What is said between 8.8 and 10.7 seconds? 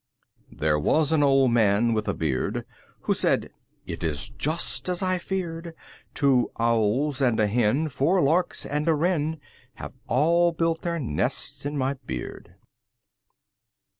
a wren, Have all